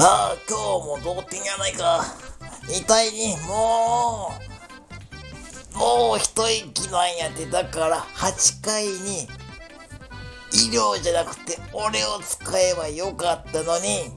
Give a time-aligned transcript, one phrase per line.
[0.00, 2.04] ああ、今日も同点やないか。
[2.68, 4.32] 痛いに、も
[5.74, 9.26] う、もう一息なんやて、だから8回に、
[10.52, 14.12] 医療じゃなくて俺を使えばよかったのに、